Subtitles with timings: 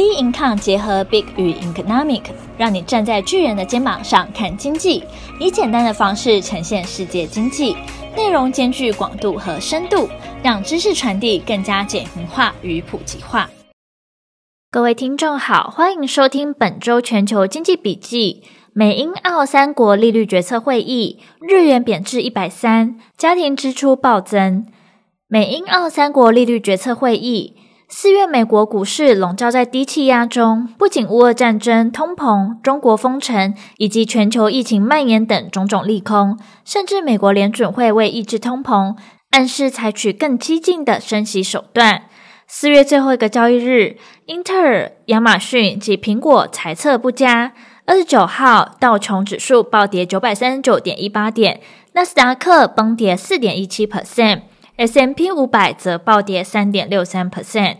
[0.00, 2.22] B Income 结合 Big 与 Economic，
[2.56, 5.04] 让你站在巨人的肩膀上看经济，
[5.38, 7.76] 以简单的方式呈现世界经济，
[8.16, 10.08] 内容兼具广度和深度，
[10.42, 13.50] 让知识传递更加简明化与普及化。
[14.70, 18.42] 各位听众好，欢迎收听本周全球经济笔记。
[18.72, 24.66] 美英澳三国利率决策会议，日元贬至一百三，家庭支出暴增。
[25.28, 27.56] 美英澳三国利率决策会议。
[27.92, 38.94] 四月，美国股市笼罩在低气压中，不仅乌俄战争、通膨、中国封城以及全球疫情蔓延等种种利空，甚至美国联准会为抑制通膨，
[39.30, 42.04] 暗示采取更激进的升息手段。
[42.46, 43.96] 四月最后一个交易日，
[44.26, 47.52] 英特尔、亚马逊及苹果财测不佳。
[47.86, 51.60] 二十九号，道琼指数暴跌九百三十九点一八点，
[51.94, 54.42] 纳斯达克崩跌四点一七 percent。
[54.80, 57.76] S M P 五百则暴跌三点六三 percent，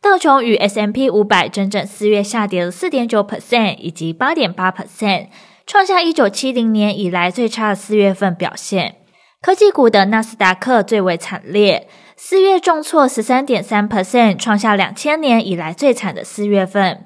[0.00, 5.26] 道琼与 S M P 五百整整四月下跌了四点九 percent 以及八点八 percent，
[5.66, 8.94] 创下一九七零年以来最差的四月份表现。
[9.40, 17.04] 科技股的纳斯达克最为惨烈，四月重挫十三点三 percent，创下两千年以来最惨的四月份。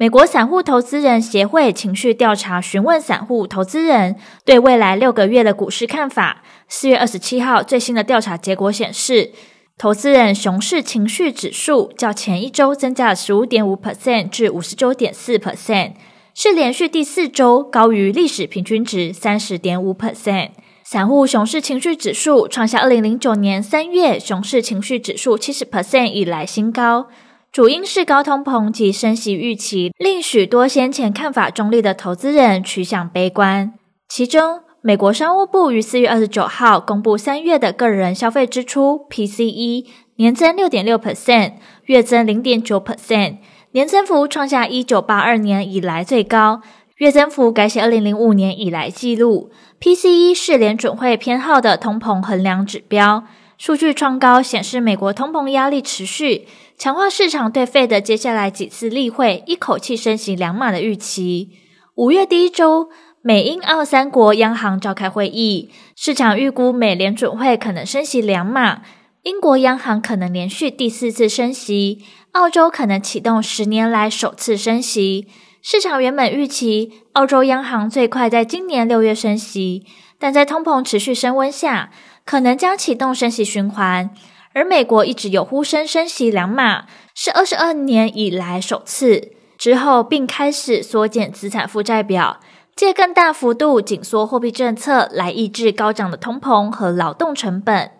[0.00, 6.42] 美国散户投资人协会情绪调查询问散户投资人对未来六个月的股市看法。
[6.68, 9.32] 四月二十七号最新的调查结果显示，
[9.76, 15.92] 投资人熊市情绪指数较前一周增加了十五点五 percent 至五十九点四 percent，
[16.32, 20.52] 是连续第四周高于历史平均值三十点五 percent。
[20.82, 27.08] 散户熊市情绪指数创下二零零九年三月熊市情绪指数七十 percent 以来新高。
[27.52, 33.74] 主因是高通膨及升息预期，令许多先前看法中立的投资人趋向悲观。
[34.08, 39.84] 其中，美国商务部于四月二十九号公布三月的个人消费支出 （PCE）
[40.14, 41.54] 年增六点六 percent，
[41.86, 43.38] 月增零点九 percent，
[43.72, 46.60] 年增幅创下一九八二年以来最高，
[46.98, 49.50] 月增幅改写二零零五年以来纪录。
[49.80, 53.24] PCE 是联准会偏好的通膨衡量指标，
[53.60, 56.48] 数据创高显示美国通膨压力持续。
[56.78, 61.50] 强化市场对 Fed 接下来几次例会一口气升息两码的预期。
[61.94, 62.88] 五月第一周，
[63.20, 68.80] 美英澳三国央行召开会议，市场预估美联准会可能升息两码，
[69.24, 75.28] 英国央行可能连续第四次升息，澳洲可能启动十年来首次升息。
[75.60, 79.84] 市场原本预期澳洲央行最快在今年六月升息，
[80.20, 81.90] 但在通膨持续升温下，
[82.24, 84.10] 可能将启动升息循环。
[84.52, 89.32] 而美国一直有呼声升息两码，是二十二年以来首次。
[89.56, 92.40] 之后并开始缩减资产负债表，
[92.76, 97.90] 借更大幅度紧缩货币政策来抑制高涨的通膨和劳动成本。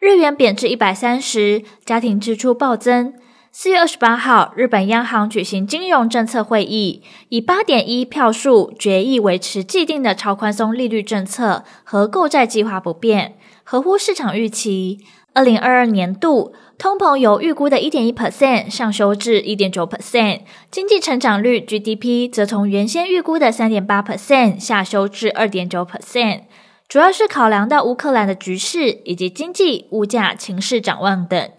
[0.00, 3.14] 日元贬至一百三十，家庭支出暴增。
[3.50, 14.98] 四月二十八号，日本央行举行金融政策会议，以八点一票数决议维持既定的超宽松利率政策和购债计划不变，合乎市场预期。
[15.32, 26.42] 二零二二年度通膨由预估的一点一 percent 上修至一点九 percent，经济成长率 GDP 则从原先预估的三点八 percent 下修至二点九 percent，
[26.86, 31.50] 主要是考量到乌克兰的局势以及经济、物价情势展望等。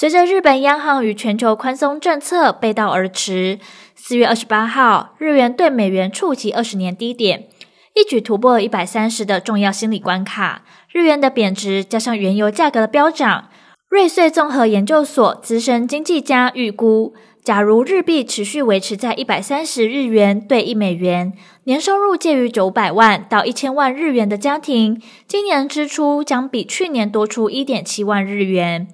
[0.00, 3.58] 随着日本央行与全球宽松政策背道而驰，
[3.94, 7.48] 四月二十八号，日元兑美元触及二十年低点。
[7.94, 13.50] 一举突破一百三十的重要心理关卡，日元的贬值加上原油价格的飙涨，
[13.90, 17.12] 瑞穗综合研究所资深经济家预估，
[17.44, 21.34] 假如日币持续维持在一百三十日元兑一美元，
[21.64, 28.88] 年收入介于九百万到一千万日元的家庭，今年支出将比去年多出一点七万日元。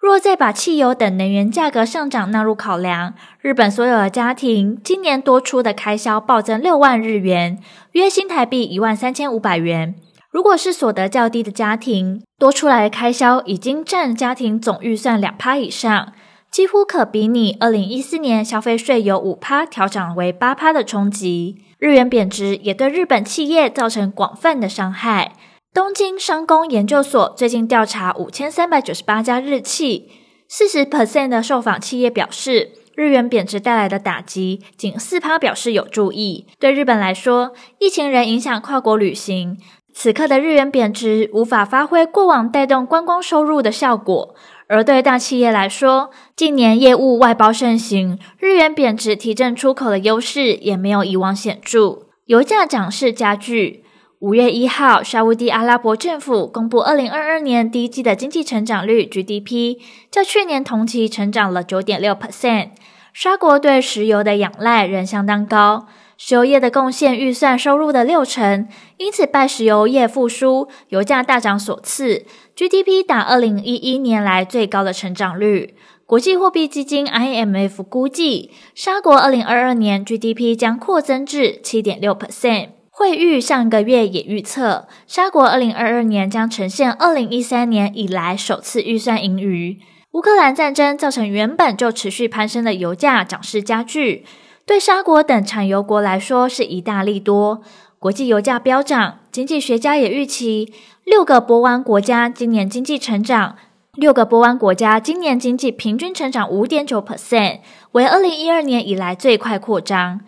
[0.00, 3.12] 若再把汽油等能源价格上涨纳入考量，
[3.42, 7.58] 日本所有的家庭今年多出的开销暴增六万日元，
[7.92, 9.94] 约新台币一万三千五百元。
[10.30, 16.14] 如果是所得较低的家庭，多出来的开销已经占家庭总预算两趴以上，
[16.50, 21.58] 几乎可比拟二零一四年消费税由五趴调涨为八趴的冲击。
[21.78, 25.32] 日元贬值也对日本企业造成广泛的伤害。
[25.72, 30.10] 东京商工研究所最近调查五千三百九十八家日企，
[30.48, 36.48] 四十 percent 的受访企业表示，日元贬值带来的打击，仅四趴表示有注意。
[36.58, 39.58] 对日本来说，疫情仍影响跨国旅行，
[39.94, 44.34] 此刻的日元贬值无法发挥过往带动观光收入的效果。
[44.66, 52.06] 而对大企业来说，近年业务外包盛行，日元贬值提振出口的优势也没有以往显著。
[52.26, 53.84] 油价涨势加剧。
[54.20, 59.78] 五月一号，沙乌地阿拉伯政府公布二零二二年第一季的经济成长率 GDP，
[60.10, 62.72] 较去年同期成长了九点六 percent。
[63.14, 65.86] 沙国对石油的仰赖仍相当高，
[66.18, 68.68] 石油业的贡献预算收入的六成，
[68.98, 75.74] 因此拜石油业复苏、油价大涨所赐，GDP 达二零一一年来最高的成长率。
[76.04, 82.79] 国际货币基金 IMF 估计，沙国二零二二年 GDP 将扩增至七点六 percent。
[83.00, 89.78] 惠誉上个月也预测，沙国二零二二年将呈现二零一三年以来首次预算盈余。
[90.12, 94.26] 乌克兰战争造成原本就持续攀升的油价涨势加剧，
[94.66, 97.62] 对沙国等产油国来说是一大利多。
[97.98, 100.70] 国际油价飙涨，经济学家也预期，
[101.04, 103.56] 六个波湾国家今年经济成长，
[103.94, 107.60] 六个波湾国家今年经济平均成长五点九 percent，
[107.92, 110.20] 为二零一二年以来最快扩张。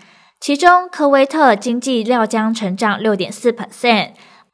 [0.42, 4.08] 其中，科威特经济料将成长六点四 percent，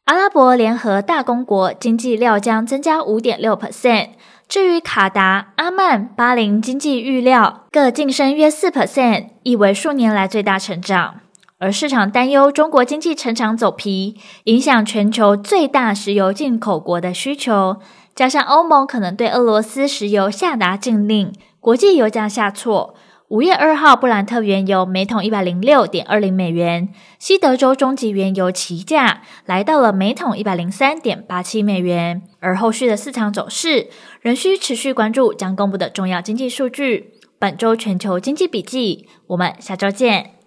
[0.04, 4.10] 阿拉伯联合大公国经济料将增加五点六 percent。
[4.46, 11.20] 至于卡达、阿曼、巴林经济预料各晋升约四 percent，亦为数年来最大成长。
[11.58, 17.78] 而市场担忧中国经济成长走皮，影响全球最大石油进口国的需求，
[18.14, 22.94] 加上欧盟可能对俄罗斯石油下达禁令，国际油价下挫。
[23.28, 26.88] 五月二号，布兰特原油每桶一百零六点二零美元，
[27.18, 32.22] 西德州中级原油期价来到了每桶一百零三点八七美元。
[32.40, 33.88] 而后续的市场走势
[34.22, 37.12] 仍需持续关注将公布的重要经济数据。
[37.38, 40.37] 本周全球经济笔记，我们下周见。